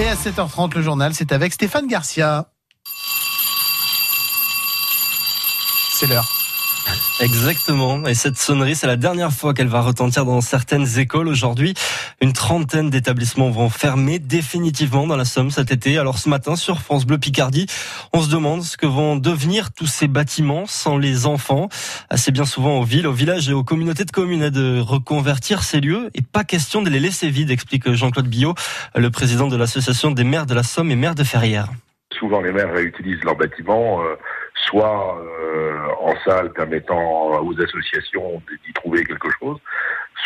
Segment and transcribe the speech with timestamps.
[0.00, 2.46] Et à 7h30, le journal, c'est avec Stéphane Garcia.
[5.92, 6.39] C'est l'heure.
[7.20, 8.06] Exactement.
[8.06, 11.28] Et cette sonnerie, c'est la dernière fois qu'elle va retentir dans certaines écoles.
[11.28, 11.74] Aujourd'hui,
[12.22, 15.98] une trentaine d'établissements vont fermer définitivement dans la Somme cet été.
[15.98, 17.66] Alors ce matin, sur France Bleu Picardie,
[18.14, 21.68] on se demande ce que vont devenir tous ces bâtiments sans les enfants.
[22.08, 25.80] Assez bien souvent aux villes, aux villages et aux communautés de communes de reconvertir ces
[25.80, 28.54] lieux et pas question de les laisser vides, explique Jean-Claude Billot,
[28.96, 31.68] le président de l'association des maires de la Somme et maires de Ferrières.
[32.18, 34.00] Souvent, les maires réutilisent leurs bâtiments.
[34.50, 39.58] Euh, soit euh, en salle permettant aux associations d'y trouver quelque chose,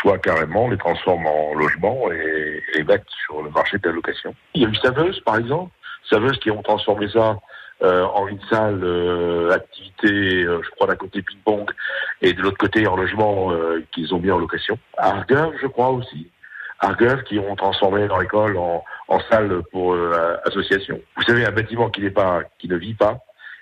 [0.00, 4.34] soit carrément les transforment en logement et, les mettent sur le marché de la location.
[4.54, 5.72] Il y a eu Saveuse, par exemple,
[6.10, 7.38] Saveuse qui ont transformé ça
[7.82, 11.70] euh, en une salle euh, activité, je crois d'un côté ping-pong
[12.22, 13.52] et de l'autre côté en logement
[13.92, 14.78] qu'ils ont mis en location.
[14.96, 16.28] Argeuve, je crois aussi.
[16.80, 19.96] Argeuve qui ont transformé leur école en, en salle pour
[20.44, 21.00] association.
[21.16, 23.18] Vous savez, un bâtiment qui n'est pas, qui ne vit pas,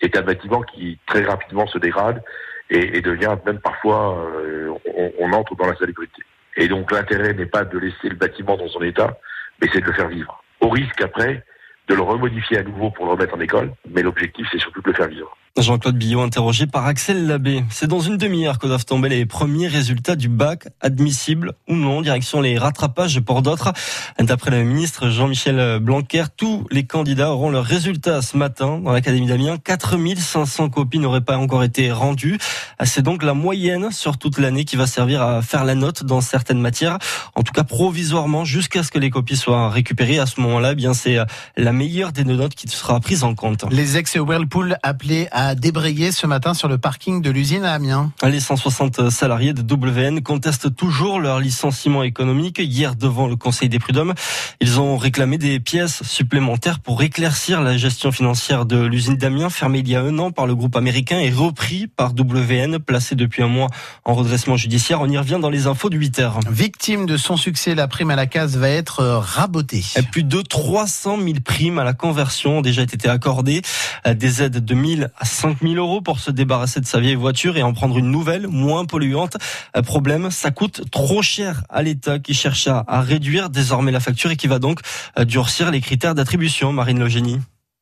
[0.00, 2.22] est un bâtiment qui très rapidement se dégrade
[2.70, 4.72] et, devient même parfois, euh,
[5.18, 6.22] on, entre dans la salubrité.
[6.56, 9.18] Et donc l'intérêt n'est pas de laisser le bâtiment dans son état,
[9.60, 10.42] mais c'est de le faire vivre.
[10.60, 11.44] Au risque après
[11.88, 14.88] de le remodifier à nouveau pour le remettre en école, mais l'objectif c'est surtout de
[14.88, 15.36] le faire vivre.
[15.58, 17.64] Jean-Claude Billot interrogé par Axel Labbé.
[17.70, 22.02] C'est dans une demi-heure que doivent tomber les premiers résultats du bac, admissibles ou non,
[22.02, 23.72] direction les rattrapages pour d'autres.
[24.18, 29.26] D'après le ministre Jean-Michel Blanquer, tous les candidats auront leurs résultats ce matin dans l'Académie
[29.26, 29.56] d'Amiens.
[29.56, 32.38] 4500 copies n'auraient pas encore été rendues.
[32.84, 36.20] C'est donc la moyenne sur toute l'année qui va servir à faire la note dans
[36.20, 36.98] certaines matières.
[37.34, 40.18] En tout cas, provisoirement, jusqu'à ce que les copies soient récupérées.
[40.18, 41.16] À ce moment-là, eh bien, c'est
[41.56, 43.64] la meilleure des notes qui sera prise en compte.
[43.70, 48.10] Les ex-Whirlpool appelés à a débrayé ce matin sur le parking de l'usine à Amiens.
[48.24, 52.58] Les 160 salariés de WN contestent toujours leur licenciement économique.
[52.58, 54.14] Hier, devant le Conseil des prud'hommes,
[54.60, 59.78] ils ont réclamé des pièces supplémentaires pour éclaircir la gestion financière de l'usine d'Amiens, fermée
[59.78, 63.44] il y a un an par le groupe américain et repris par WN, placé depuis
[63.44, 63.68] un mois
[64.04, 65.00] en redressement judiciaire.
[65.00, 66.40] On y revient dans les infos de 8 heures.
[66.50, 69.84] Victime de son succès, la prime à la case va être rabotée.
[70.10, 73.62] Plus de 300 000 primes à la conversion ont déjà été accordées.
[74.04, 77.58] Des aides de 1000 à 5 000 euros pour se débarrasser de sa vieille voiture
[77.58, 79.36] et en prendre une nouvelle, moins polluante.
[79.84, 84.36] Problème, ça coûte trop cher à l'État qui cherche à, réduire désormais la facture et
[84.36, 84.80] qui va donc
[85.18, 87.38] euh, durcir les critères d'attribution, Marine Logénie.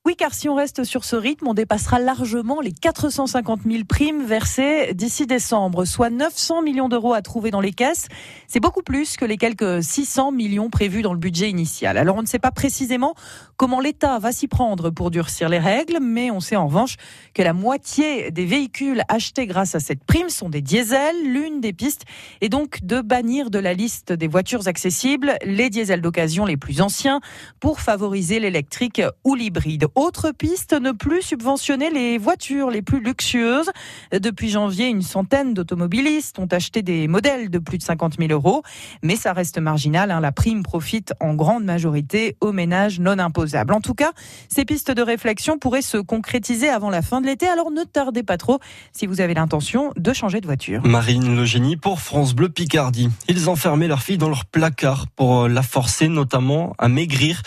[0.07, 4.23] Oui, car si on reste sur ce rythme, on dépassera largement les 450 000 primes
[4.23, 8.09] versées d'ici décembre, soit 900 millions d'euros à trouver dans les caisses.
[8.47, 11.97] C'est beaucoup plus que les quelques 600 millions prévus dans le budget initial.
[11.97, 13.15] Alors on ne sait pas précisément
[13.57, 16.97] comment l'État va s'y prendre pour durcir les règles, mais on sait en revanche
[17.33, 21.17] que la moitié des véhicules achetés grâce à cette prime sont des diesels.
[21.25, 22.03] L'une des pistes
[22.43, 26.83] est donc de bannir de la liste des voitures accessibles les diesels d'occasion les plus
[26.83, 27.23] anciens
[27.59, 29.87] pour favoriser l'électrique ou l'hybride.
[29.95, 33.71] Autre piste, ne plus subventionner les voitures les plus luxueuses.
[34.13, 38.63] Depuis janvier, une centaine d'automobilistes ont acheté des modèles de plus de 50 000 euros,
[39.03, 40.11] mais ça reste marginal.
[40.11, 40.19] Hein.
[40.19, 43.73] La prime profite en grande majorité aux ménages non imposables.
[43.73, 44.11] En tout cas,
[44.49, 48.25] ces pistes de réflexion pourraient se concrétiser avant la fin de l'été, alors ne tardez
[48.25, 48.59] pas trop
[48.93, 50.83] si vous avez l'intention de changer de voiture.
[50.85, 53.11] Marine Le Génie pour France Bleu Picardie.
[53.29, 57.43] Ils enfermaient leur fille dans leur placard pour la forcer notamment à maigrir.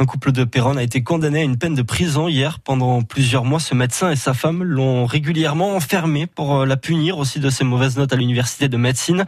[0.00, 2.58] Un couple de Perron a été condamné à une peine de prison hier.
[2.58, 7.18] Pendant plusieurs mois, ce médecin et sa femme l'ont régulièrement enfermé pour euh, la punir
[7.18, 9.26] aussi de ses mauvaises notes à l'université de médecine.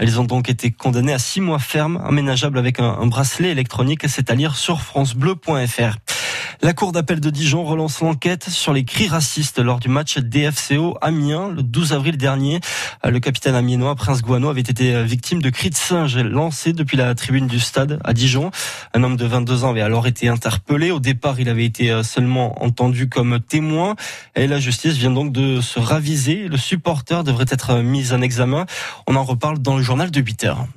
[0.00, 4.04] Ils ont donc été condamnés à six mois ferme, aménageable avec un, bracelet électronique.
[4.06, 5.96] C'est à lire sur francebleu.fr.
[6.64, 10.96] La Cour d'appel de Dijon relance l'enquête sur les cris racistes lors du match DFCO
[11.00, 12.60] Amiens le 12 avril dernier.
[13.02, 17.16] Le capitaine amiénois Prince Guano avait été victime de cris de singe lancés depuis la
[17.16, 18.52] tribune du stade à Dijon.
[18.94, 20.92] Un homme de 22 ans avait alors été interpellé.
[20.92, 23.96] Au départ, il avait été seulement entendu comme témoin
[24.36, 26.46] et la justice vient donc de se raviser.
[26.46, 28.66] Le supporter devrait être mis en examen.
[29.08, 30.68] On en reparle dans le journal de 8 heures.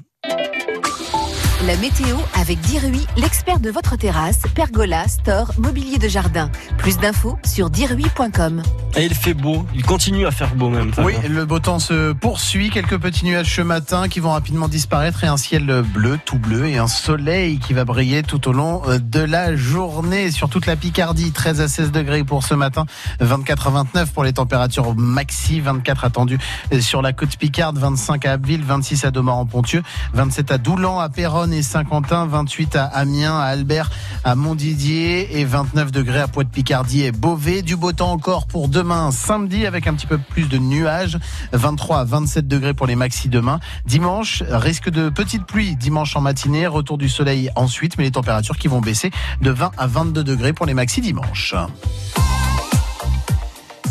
[1.64, 6.52] La météo avec Dirui, l'expert de votre terrasse, pergola, store, mobilier de jardin.
[6.78, 8.62] Plus d'infos sur dirui.com.
[8.98, 10.92] Et il fait beau, il continue à faire beau même.
[10.98, 15.24] Oui, le beau temps se poursuit, quelques petits nuages ce matin qui vont rapidement disparaître
[15.24, 18.81] et un ciel bleu, tout bleu et un soleil qui va briller tout au long
[18.88, 21.31] euh, de la journée sur toute la Picardie.
[21.31, 22.86] 13 à 16 degrés pour ce matin,
[23.22, 26.40] 24 à 29 pour les températures maxi, 24 attendues
[26.81, 31.00] sur la côte Picarde, 25 à Abbeville, 26 à Domar en Pontieux, 27 à Doulan,
[31.00, 33.92] à Péronne Et Saint-Quentin, 28 à Amiens, à Albert,
[34.24, 37.62] à Montdidier et 29 degrés à Poix-de-Picardie et Beauvais.
[37.62, 41.19] Du beau temps encore pour demain, samedi, avec un petit peu plus de nuages,
[41.51, 43.59] 23 à 27 degrés pour les maxi demain.
[43.86, 48.57] Dimanche, risque de petite pluie dimanche en matinée, retour du soleil ensuite, mais les températures
[48.57, 51.56] qui vont baisser de 20 à 22 degrés pour les maxi dimanche.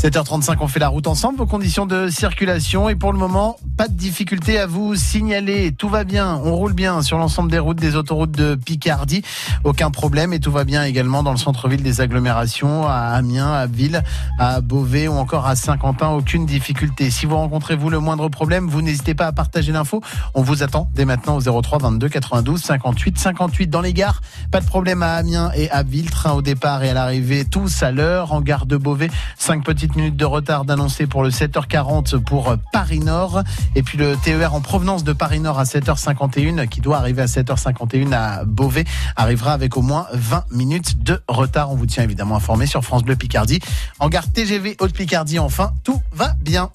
[0.04, 3.88] 7h35, on fait la route ensemble, vos conditions de circulation et pour le moment, pas
[3.88, 5.72] de difficulté à vous signaler.
[5.72, 9.22] Tout va bien, on roule bien sur l'ensemble des routes des autoroutes de Picardie,
[9.64, 13.64] aucun problème et tout va bien également dans le centre-ville des agglomérations, à Amiens, à
[13.64, 14.02] Ville,
[14.38, 17.10] à Beauvais ou encore à Saint-Quentin, aucune difficulté.
[17.10, 20.02] Si vous rencontrez vous le moindre problème, vous n'hésitez pas à partager l'info.
[20.34, 24.20] On vous attend dès maintenant au 03 22 92 58 58 dans les gares.
[24.50, 27.82] Pas de problème à Amiens et à Ville, train au départ et à l'arrivée tous
[27.82, 28.34] à l'heure.
[28.34, 29.08] En gare de Beauvais,
[29.38, 33.42] 5 petites minutes de retard d'annoncer pour le 7h40 pour Paris Nord.
[33.74, 37.26] Et puis le TER en provenance de Paris Nord à 7h51 qui doit arriver à
[37.26, 38.84] 7h51 à Beauvais
[39.16, 41.70] arrivera avec au moins 20 minutes de retard.
[41.72, 43.60] On vous tient évidemment informé sur France Bleu Picardie.
[43.98, 46.70] En gare TGV Haute Picardie enfin, tout va bien.